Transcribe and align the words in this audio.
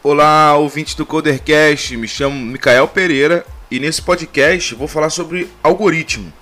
Olá, 0.00 0.54
ouvintes 0.56 0.94
do 0.94 1.04
Codercast, 1.04 1.96
me 1.96 2.06
chamo 2.06 2.38
Micael 2.46 2.86
Pereira 2.86 3.44
e 3.68 3.80
nesse 3.80 4.00
podcast 4.00 4.72
vou 4.76 4.86
falar 4.86 5.10
sobre 5.10 5.50
algoritmo. 5.60 6.32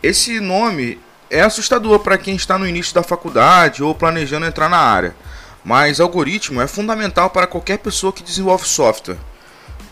Esse 0.00 0.38
nome 0.38 1.00
é 1.28 1.40
assustador 1.40 1.98
para 1.98 2.16
quem 2.16 2.36
está 2.36 2.56
no 2.56 2.66
início 2.66 2.94
da 2.94 3.02
faculdade 3.02 3.82
ou 3.82 3.92
planejando 3.96 4.46
entrar 4.46 4.68
na 4.68 4.78
área, 4.78 5.12
mas 5.64 5.98
algoritmo 5.98 6.62
é 6.62 6.68
fundamental 6.68 7.30
para 7.30 7.48
qualquer 7.48 7.78
pessoa 7.78 8.12
que 8.12 8.22
desenvolve 8.22 8.64
software. 8.64 9.18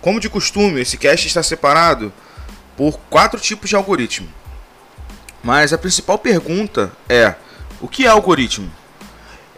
Como 0.01 0.21
de 0.21 0.31
costume, 0.31 0.81
esse 0.81 0.97
cast 0.97 1.27
está 1.27 1.43
separado 1.43 2.13
por 2.77 3.01
quatro 3.11 3.41
tipos 3.41 3.69
de 3.69 3.75
algoritmo. 3.75 4.29
Mas 5.43 5.73
a 5.73 5.79
principal 5.79 6.19
pergunta 6.19 6.93
é: 7.09 7.35
o 7.81 7.89
que 7.89 8.07
é 8.07 8.09
algoritmo? 8.09 8.71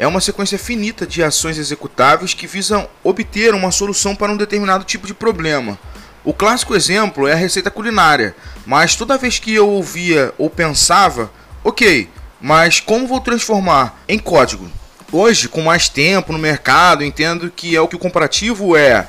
É 0.02 0.06
uma 0.08 0.20
sequência 0.20 0.58
finita 0.58 1.06
de 1.06 1.22
ações 1.22 1.58
executáveis 1.58 2.34
que 2.34 2.44
visam 2.44 2.88
obter 3.04 3.54
uma 3.54 3.70
solução 3.70 4.16
para 4.16 4.32
um 4.32 4.36
determinado 4.36 4.82
tipo 4.82 5.06
de 5.06 5.14
problema. 5.14 5.78
O 6.24 6.34
clássico 6.34 6.74
exemplo 6.74 7.28
é 7.28 7.34
a 7.34 7.36
receita 7.36 7.70
culinária, 7.70 8.34
mas 8.66 8.96
toda 8.96 9.16
vez 9.16 9.38
que 9.38 9.54
eu 9.54 9.68
ouvia 9.68 10.34
ou 10.36 10.50
pensava, 10.50 11.30
ok, 11.62 12.10
mas 12.40 12.80
como 12.80 13.06
vou 13.06 13.20
transformar 13.20 14.02
em 14.08 14.18
código? 14.18 14.68
Hoje, 15.12 15.48
com 15.48 15.62
mais 15.62 15.88
tempo 15.88 16.32
no 16.32 16.38
mercado, 16.38 17.04
entendo 17.04 17.48
que 17.48 17.76
é 17.76 17.80
o 17.80 17.86
que 17.86 17.94
o 17.94 18.00
comparativo 18.00 18.76
é. 18.76 19.08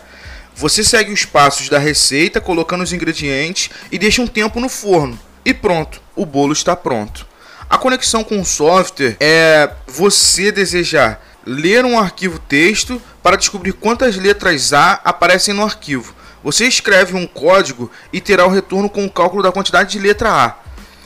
Você 0.55 0.84
segue 0.84 1.12
os 1.12 1.25
passos 1.25 1.70
da 1.70 1.79
receita, 1.79 2.39
colocando 2.39 2.84
os 2.84 2.93
ingredientes 2.93 3.71
e 3.91 3.98
deixa 3.98 4.21
um 4.21 4.27
tempo 4.27 4.59
no 4.59 4.70
forno. 4.70 5.17
E 5.43 5.55
pronto, 5.55 5.99
o 6.15 6.23
bolo 6.23 6.53
está 6.53 6.75
pronto. 6.75 7.32
A 7.70 7.77
conexão 7.77 8.23
com 8.23 8.40
o 8.40 8.45
software 8.45 9.17
é 9.20 9.71
você 9.88 10.52
desejar 10.52 11.21
ler 11.46 11.85
um 11.85 11.99
arquivo 11.99 12.40
texto 12.40 13.01
para 13.21 13.35
descobrir 13.35 13.74
quantas 13.74 14.15
letras 14.15 14.74
A 14.74 14.99
aparecem 15.04 15.54
no 15.54 15.63
arquivo. 15.63 16.15
Você 16.43 16.65
escreve 16.65 17.15
um 17.15 17.26
código 17.26 17.90
e 18.12 18.20
terá 18.20 18.46
o 18.46 18.49
retorno 18.49 18.90
com 18.90 19.05
o 19.05 19.12
cálculo 19.12 19.41
da 19.41 19.52
quantidade 19.52 19.91
de 19.91 19.99
letra 19.99 20.29
A. 20.29 20.55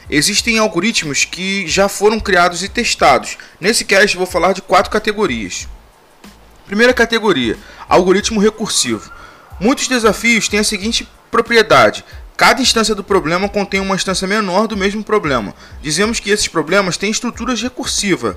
Existem 0.10 0.58
algoritmos 0.58 1.26
que 1.26 1.68
já 1.68 1.88
foram 1.88 2.20
criados 2.20 2.64
e 2.64 2.70
testados. 2.70 3.38
Nesse 3.60 3.86
cast 3.86 4.16
vou 4.18 4.26
falar 4.26 4.54
de 4.54 4.62
quatro 4.62 4.92
categorias. 4.92 5.68
Primeira 6.66 6.94
categoria: 6.94 7.58
algoritmo 7.88 8.40
recursivo. 8.40 9.12
Muitos 9.60 9.88
desafios 9.88 10.48
têm 10.48 10.60
a 10.60 10.64
seguinte 10.64 11.08
propriedade: 11.30 12.04
Cada 12.38 12.62
instância 12.62 12.94
do 12.94 13.04
problema 13.04 13.50
contém 13.50 13.80
uma 13.80 13.96
instância 13.96 14.28
menor 14.28 14.68
do 14.68 14.78
mesmo 14.78 15.04
problema. 15.04 15.56
Dizemos 15.82 16.20
que 16.20 16.30
esses 16.30 16.48
problemas 16.48 16.96
têm 16.96 17.10
estruturas 17.10 17.60
recursivas. 17.60 18.36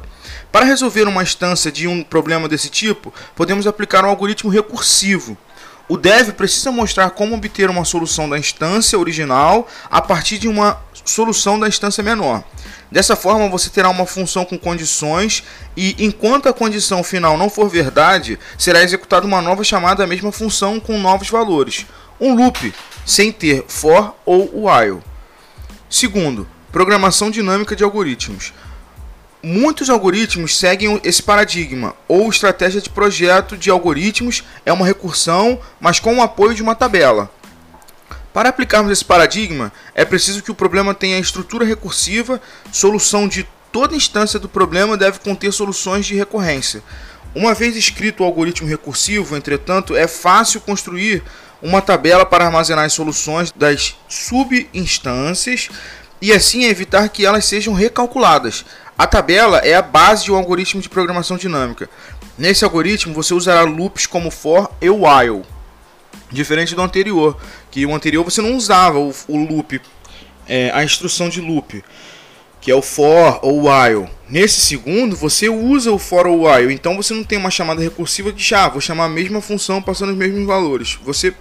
Para 0.51 0.65
resolver 0.65 1.06
uma 1.06 1.23
instância 1.23 1.70
de 1.70 1.87
um 1.87 2.03
problema 2.03 2.48
desse 2.48 2.71
tipo, 2.71 3.12
podemos 3.37 3.67
aplicar 3.67 4.03
um 4.03 4.09
algoritmo 4.09 4.51
recursivo. 4.51 5.37
O 5.87 5.98
dev 5.98 6.31
precisa 6.31 6.73
mostrar 6.73 7.11
como 7.11 7.34
obter 7.34 7.69
uma 7.69 7.84
solução 7.84 8.27
da 8.27 8.39
instância 8.39 8.98
original 8.98 9.69
a 9.91 10.01
partir 10.01 10.39
de 10.39 10.48
uma 10.48 10.81
solução 11.05 11.61
da 11.61 11.69
instância 11.69 12.03
menor. 12.03 12.43
Dessa 12.91 13.15
forma, 13.15 13.48
você 13.48 13.69
terá 13.69 13.91
uma 13.91 14.06
função 14.06 14.47
com 14.47 14.56
condições 14.56 15.45
e, 15.77 15.95
enquanto 15.98 16.48
a 16.48 16.55
condição 16.55 17.05
final 17.05 17.37
não 17.37 17.51
for 17.51 17.69
verdade, 17.69 18.39
será 18.56 18.83
executada 18.83 19.27
uma 19.27 19.43
nova 19.43 19.62
chamada 19.62 20.03
da 20.03 20.06
mesma 20.06 20.33
função 20.33 20.81
com 20.81 20.98
novos 20.98 21.28
valores. 21.28 21.84
Um 22.20 22.34
loop 22.34 22.74
sem 23.06 23.32
ter 23.32 23.64
for 23.66 24.14
ou 24.26 24.66
while. 24.66 25.00
Segundo, 25.88 26.46
programação 26.70 27.30
dinâmica 27.30 27.74
de 27.74 27.82
algoritmos. 27.82 28.52
Muitos 29.42 29.88
algoritmos 29.88 30.58
seguem 30.58 31.00
esse 31.02 31.22
paradigma, 31.22 31.94
ou 32.06 32.28
estratégia 32.28 32.78
de 32.78 32.91
projeto 32.91 33.56
de 33.56 33.70
algoritmos 33.70 34.44
é 34.66 34.72
uma 34.72 34.84
recursão, 34.84 35.58
mas 35.80 35.98
com 35.98 36.19
o 36.19 36.22
apoio 36.22 36.54
de 36.54 36.62
uma 36.62 36.75
tabela. 36.75 37.30
Para 38.34 38.50
aplicarmos 38.50 38.92
esse 38.92 39.04
paradigma, 39.04 39.72
é 39.94 40.04
preciso 40.04 40.42
que 40.42 40.50
o 40.50 40.54
problema 40.54 40.92
tenha 40.92 41.19
estrutura 41.19 41.64
recursiva, 41.64 42.38
solução 42.70 43.26
de 43.26 43.48
toda 43.72 43.97
instância 43.97 44.38
do 44.38 44.48
problema 44.48 44.97
deve 44.97 45.20
conter 45.20 45.53
soluções 45.53 46.04
de 46.04 46.14
recorrência. 46.14 46.82
Uma 47.34 47.54
vez 47.54 47.76
escrito 47.76 48.22
o 48.22 48.26
algoritmo 48.26 48.69
recursivo, 48.69 49.36
entretanto, 49.36 49.97
é 49.97 50.06
fácil 50.06 50.60
construir 50.60 51.22
uma 51.62 51.82
tabela 51.82 52.25
para 52.25 52.47
armazenar 52.47 52.84
as 52.84 52.93
soluções 52.93 53.53
das 53.53 53.97
subinstâncias 54.09 55.69
e 56.21 56.32
assim 56.32 56.65
evitar 56.65 57.09
que 57.09 57.25
elas 57.25 57.44
sejam 57.44 57.75
recalculadas. 57.75 58.65
A 58.97 59.06
tabela 59.06 59.59
é 59.59 59.75
a 59.75 59.82
base 59.82 60.25
de 60.25 60.32
um 60.32 60.37
algoritmo 60.37 60.82
de 60.82 60.88
programação 60.88 61.37
dinâmica. 61.37 61.88
Nesse 62.37 62.65
algoritmo 62.65 63.15
você 63.15 63.34
usará 63.34 63.62
loops 63.62 64.06
como 64.06 64.31
for 64.31 64.71
e 64.81 64.91
while, 64.91 65.43
diferente 66.31 66.75
do 66.75 66.82
anterior, 66.82 67.37
que 67.71 67.84
o 67.84 67.94
anterior 67.94 68.25
você 68.25 68.42
não 68.42 68.54
usava 68.54 68.98
o, 68.98 69.15
loop, 69.28 69.81
é, 70.47 70.71
a 70.72 70.84
instrução 70.84 71.28
de 71.28 71.41
loop, 71.41 71.82
que 72.60 72.71
é 72.71 72.75
o 72.75 72.82
for 72.82 73.38
ou 73.42 73.69
while. 73.69 74.09
Nesse 74.28 74.60
segundo 74.60 75.16
você 75.16 75.48
usa 75.48 75.91
o 75.91 75.98
for 75.98 76.27
ou 76.27 76.47
while, 76.47 76.72
então 76.72 76.97
você 76.97 77.15
não 77.15 77.25
tem 77.25 77.38
uma 77.38 77.50
chamada 77.50 77.81
recursiva 77.81 78.32
de 78.32 78.42
já, 78.42 78.66
ah, 78.66 78.69
vou 78.69 78.81
chamar 78.81 79.04
a 79.04 79.09
mesma 79.09 79.41
função 79.41 79.82
passando 79.82 80.12
os 80.12 80.16
mesmos 80.16 80.47
valores. 80.47 80.98
Você 81.04 81.34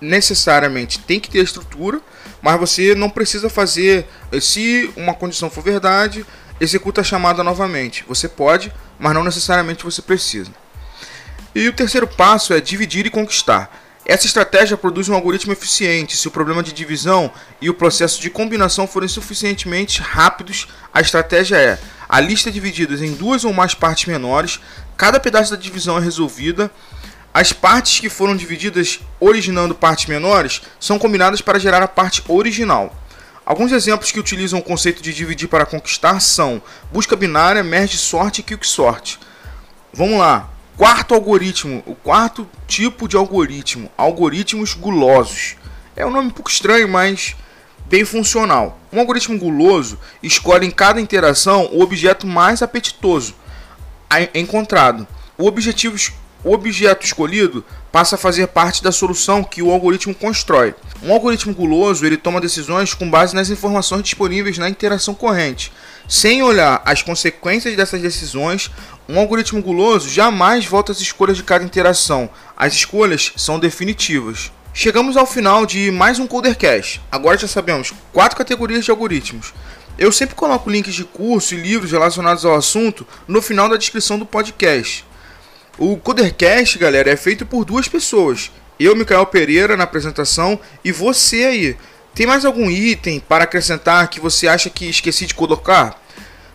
necessariamente 0.00 0.98
tem 0.98 1.18
que 1.18 1.30
ter 1.30 1.42
estrutura, 1.42 2.00
mas 2.42 2.58
você 2.58 2.94
não 2.94 3.10
precisa 3.10 3.48
fazer. 3.48 4.06
Se 4.40 4.90
uma 4.96 5.14
condição 5.14 5.50
for 5.50 5.62
verdade, 5.62 6.24
executa 6.60 7.00
a 7.00 7.04
chamada 7.04 7.42
novamente. 7.42 8.04
Você 8.08 8.28
pode, 8.28 8.72
mas 8.98 9.14
não 9.14 9.24
necessariamente 9.24 9.84
você 9.84 10.02
precisa. 10.02 10.50
E 11.54 11.68
o 11.68 11.72
terceiro 11.72 12.06
passo 12.06 12.52
é 12.52 12.60
dividir 12.60 13.06
e 13.06 13.10
conquistar. 13.10 13.84
Essa 14.04 14.26
estratégia 14.26 14.76
produz 14.76 15.08
um 15.08 15.14
algoritmo 15.14 15.52
eficiente. 15.52 16.16
Se 16.16 16.28
o 16.28 16.30
problema 16.30 16.62
de 16.62 16.72
divisão 16.72 17.32
e 17.60 17.68
o 17.68 17.74
processo 17.74 18.20
de 18.20 18.30
combinação 18.30 18.86
forem 18.86 19.08
suficientemente 19.08 20.00
rápidos, 20.00 20.68
a 20.94 21.00
estratégia 21.00 21.56
é 21.56 21.78
a 22.08 22.20
lista 22.20 22.52
dividida 22.52 22.94
em 23.04 23.14
duas 23.14 23.44
ou 23.44 23.52
mais 23.52 23.74
partes 23.74 24.06
menores, 24.06 24.60
cada 24.96 25.18
pedaço 25.18 25.50
da 25.50 25.56
divisão 25.56 25.98
é 25.98 26.00
resolvida 26.00 26.70
as 27.36 27.52
partes 27.52 28.00
que 28.00 28.08
foram 28.08 28.34
divididas 28.34 28.98
originando 29.20 29.74
partes 29.74 30.06
menores 30.06 30.62
são 30.80 30.98
combinadas 30.98 31.42
para 31.42 31.58
gerar 31.58 31.82
a 31.82 31.86
parte 31.86 32.24
original. 32.28 32.96
Alguns 33.44 33.72
exemplos 33.72 34.10
que 34.10 34.18
utilizam 34.18 34.58
o 34.58 34.62
conceito 34.62 35.02
de 35.02 35.12
dividir 35.12 35.46
para 35.46 35.66
conquistar 35.66 36.18
são 36.20 36.62
busca 36.90 37.14
binária, 37.14 37.62
merge 37.62 37.98
sort 37.98 38.38
e 38.38 38.42
quicksort. 38.42 39.18
Vamos 39.92 40.18
lá. 40.18 40.48
Quarto 40.78 41.12
algoritmo, 41.12 41.82
o 41.84 41.94
quarto 41.94 42.48
tipo 42.66 43.06
de 43.06 43.18
algoritmo, 43.18 43.90
algoritmos 43.98 44.72
gulosos. 44.72 45.56
É 45.94 46.06
um 46.06 46.10
nome 46.10 46.28
um 46.28 46.32
pouco 46.32 46.48
estranho, 46.48 46.88
mas 46.88 47.36
bem 47.84 48.06
funcional. 48.06 48.80
Um 48.90 48.98
algoritmo 48.98 49.38
guloso 49.38 50.00
escolhe 50.22 50.66
em 50.66 50.70
cada 50.70 51.02
interação 51.02 51.68
o 51.70 51.82
objeto 51.82 52.26
mais 52.26 52.62
apetitoso 52.62 53.34
encontrado. 54.32 55.06
O 55.36 55.46
objetivo 55.46 55.96
o 56.44 56.52
objeto 56.52 57.04
escolhido 57.04 57.64
passa 57.90 58.14
a 58.14 58.18
fazer 58.18 58.48
parte 58.48 58.82
da 58.82 58.92
solução 58.92 59.42
que 59.42 59.62
o 59.62 59.70
algoritmo 59.70 60.14
constrói. 60.14 60.74
Um 61.02 61.12
algoritmo 61.12 61.54
guloso 61.54 62.04
ele 62.04 62.16
toma 62.16 62.40
decisões 62.40 62.94
com 62.94 63.08
base 63.08 63.34
nas 63.34 63.50
informações 63.50 64.02
disponíveis 64.02 64.58
na 64.58 64.68
interação 64.68 65.14
corrente. 65.14 65.72
Sem 66.08 66.42
olhar 66.42 66.82
as 66.84 67.02
consequências 67.02 67.76
dessas 67.76 68.00
decisões, 68.00 68.70
um 69.08 69.18
algoritmo 69.18 69.62
guloso 69.62 70.08
jamais 70.08 70.66
volta 70.66 70.92
às 70.92 71.00
escolhas 71.00 71.36
de 71.36 71.42
cada 71.42 71.64
interação. 71.64 72.30
As 72.56 72.74
escolhas 72.74 73.32
são 73.36 73.58
definitivas. 73.58 74.52
Chegamos 74.72 75.16
ao 75.16 75.26
final 75.26 75.64
de 75.64 75.90
mais 75.90 76.18
um 76.18 76.26
Codercast. 76.26 77.00
Agora 77.10 77.38
já 77.38 77.48
sabemos 77.48 77.94
quatro 78.12 78.36
categorias 78.36 78.84
de 78.84 78.90
algoritmos. 78.90 79.54
Eu 79.98 80.12
sempre 80.12 80.34
coloco 80.34 80.68
links 80.68 80.94
de 80.94 81.04
curso 81.04 81.54
e 81.54 81.56
livros 81.56 81.90
relacionados 81.90 82.44
ao 82.44 82.54
assunto 82.54 83.06
no 83.26 83.40
final 83.40 83.68
da 83.68 83.78
descrição 83.78 84.18
do 84.18 84.26
podcast. 84.26 85.02
O 85.78 85.98
Codercast, 85.98 86.78
galera, 86.78 87.10
é 87.10 87.16
feito 87.16 87.44
por 87.44 87.62
duas 87.66 87.86
pessoas. 87.86 88.50
Eu, 88.80 88.96
Micael 88.96 89.26
Pereira, 89.26 89.76
na 89.76 89.84
apresentação, 89.84 90.58
e 90.82 90.90
você 90.90 91.44
aí. 91.44 91.76
Tem 92.14 92.26
mais 92.26 92.46
algum 92.46 92.70
item 92.70 93.20
para 93.20 93.44
acrescentar 93.44 94.08
que 94.08 94.18
você 94.18 94.48
acha 94.48 94.70
que 94.70 94.88
esqueci 94.88 95.26
de 95.26 95.34
colocar? 95.34 96.02